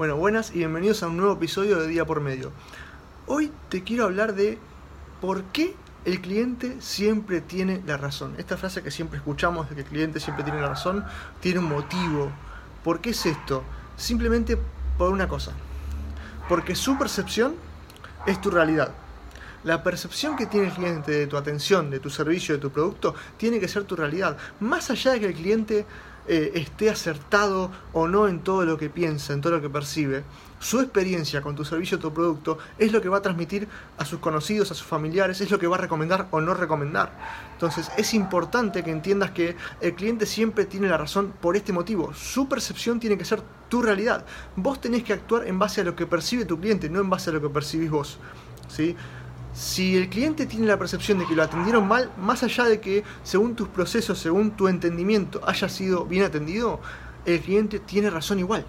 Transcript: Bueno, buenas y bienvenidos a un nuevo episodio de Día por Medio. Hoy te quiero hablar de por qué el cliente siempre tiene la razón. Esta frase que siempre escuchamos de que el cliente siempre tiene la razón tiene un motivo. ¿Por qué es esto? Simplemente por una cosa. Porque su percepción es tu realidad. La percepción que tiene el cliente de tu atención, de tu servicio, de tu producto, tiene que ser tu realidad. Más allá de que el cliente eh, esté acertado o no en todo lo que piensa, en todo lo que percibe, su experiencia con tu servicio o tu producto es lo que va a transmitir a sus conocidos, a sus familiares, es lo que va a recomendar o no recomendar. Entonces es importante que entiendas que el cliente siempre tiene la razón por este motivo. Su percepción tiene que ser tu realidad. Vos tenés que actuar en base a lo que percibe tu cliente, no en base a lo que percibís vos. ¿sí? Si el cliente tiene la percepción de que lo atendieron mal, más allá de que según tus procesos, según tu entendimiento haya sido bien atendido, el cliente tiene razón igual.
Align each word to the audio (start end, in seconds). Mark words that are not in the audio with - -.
Bueno, 0.00 0.16
buenas 0.16 0.52
y 0.54 0.60
bienvenidos 0.60 1.02
a 1.02 1.08
un 1.08 1.18
nuevo 1.18 1.34
episodio 1.34 1.78
de 1.78 1.86
Día 1.86 2.06
por 2.06 2.22
Medio. 2.22 2.52
Hoy 3.26 3.52
te 3.68 3.84
quiero 3.84 4.04
hablar 4.04 4.34
de 4.34 4.58
por 5.20 5.42
qué 5.52 5.76
el 6.06 6.22
cliente 6.22 6.80
siempre 6.80 7.42
tiene 7.42 7.82
la 7.86 7.98
razón. 7.98 8.34
Esta 8.38 8.56
frase 8.56 8.82
que 8.82 8.90
siempre 8.90 9.18
escuchamos 9.18 9.68
de 9.68 9.74
que 9.74 9.82
el 9.82 9.86
cliente 9.86 10.18
siempre 10.18 10.42
tiene 10.42 10.62
la 10.62 10.68
razón 10.68 11.04
tiene 11.40 11.58
un 11.58 11.66
motivo. 11.68 12.32
¿Por 12.82 13.02
qué 13.02 13.10
es 13.10 13.26
esto? 13.26 13.62
Simplemente 13.98 14.56
por 14.96 15.10
una 15.10 15.28
cosa. 15.28 15.52
Porque 16.48 16.74
su 16.74 16.96
percepción 16.96 17.56
es 18.24 18.40
tu 18.40 18.50
realidad. 18.50 18.94
La 19.64 19.82
percepción 19.82 20.34
que 20.34 20.46
tiene 20.46 20.68
el 20.68 20.72
cliente 20.72 21.12
de 21.12 21.26
tu 21.26 21.36
atención, 21.36 21.90
de 21.90 22.00
tu 22.00 22.08
servicio, 22.08 22.54
de 22.54 22.60
tu 22.62 22.70
producto, 22.70 23.14
tiene 23.36 23.60
que 23.60 23.68
ser 23.68 23.84
tu 23.84 23.96
realidad. 23.96 24.38
Más 24.60 24.90
allá 24.90 25.12
de 25.12 25.20
que 25.20 25.26
el 25.26 25.34
cliente 25.34 25.84
eh, 26.32 26.52
esté 26.54 26.88
acertado 26.88 27.72
o 27.92 28.06
no 28.06 28.28
en 28.28 28.38
todo 28.38 28.64
lo 28.64 28.78
que 28.78 28.88
piensa, 28.88 29.32
en 29.32 29.40
todo 29.40 29.54
lo 29.54 29.60
que 29.60 29.68
percibe, 29.68 30.22
su 30.60 30.78
experiencia 30.78 31.42
con 31.42 31.56
tu 31.56 31.64
servicio 31.64 31.98
o 31.98 32.00
tu 32.00 32.14
producto 32.14 32.58
es 32.78 32.92
lo 32.92 33.02
que 33.02 33.08
va 33.08 33.16
a 33.16 33.20
transmitir 33.20 33.66
a 33.98 34.04
sus 34.04 34.20
conocidos, 34.20 34.70
a 34.70 34.74
sus 34.74 34.86
familiares, 34.86 35.40
es 35.40 35.50
lo 35.50 35.58
que 35.58 35.66
va 35.66 35.74
a 35.74 35.80
recomendar 35.80 36.28
o 36.30 36.40
no 36.40 36.54
recomendar. 36.54 37.10
Entonces 37.54 37.90
es 37.96 38.14
importante 38.14 38.84
que 38.84 38.92
entiendas 38.92 39.32
que 39.32 39.56
el 39.80 39.96
cliente 39.96 40.24
siempre 40.24 40.66
tiene 40.66 40.86
la 40.86 40.98
razón 40.98 41.32
por 41.40 41.56
este 41.56 41.72
motivo. 41.72 42.14
Su 42.14 42.48
percepción 42.48 43.00
tiene 43.00 43.18
que 43.18 43.24
ser 43.24 43.42
tu 43.68 43.82
realidad. 43.82 44.24
Vos 44.54 44.80
tenés 44.80 45.02
que 45.02 45.12
actuar 45.12 45.48
en 45.48 45.58
base 45.58 45.80
a 45.80 45.84
lo 45.84 45.96
que 45.96 46.06
percibe 46.06 46.44
tu 46.44 46.60
cliente, 46.60 46.88
no 46.88 47.00
en 47.00 47.10
base 47.10 47.30
a 47.30 47.32
lo 47.32 47.40
que 47.40 47.48
percibís 47.48 47.90
vos. 47.90 48.18
¿sí? 48.68 48.94
Si 49.52 49.96
el 49.96 50.08
cliente 50.08 50.46
tiene 50.46 50.66
la 50.66 50.78
percepción 50.78 51.18
de 51.18 51.26
que 51.26 51.34
lo 51.34 51.42
atendieron 51.42 51.86
mal, 51.88 52.10
más 52.16 52.42
allá 52.42 52.64
de 52.64 52.80
que 52.80 53.02
según 53.24 53.56
tus 53.56 53.68
procesos, 53.68 54.18
según 54.18 54.52
tu 54.52 54.68
entendimiento 54.68 55.40
haya 55.44 55.68
sido 55.68 56.04
bien 56.04 56.24
atendido, 56.24 56.80
el 57.26 57.40
cliente 57.40 57.80
tiene 57.80 58.10
razón 58.10 58.38
igual. 58.38 58.64